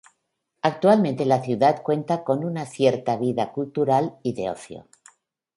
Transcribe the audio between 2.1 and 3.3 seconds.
con una cierta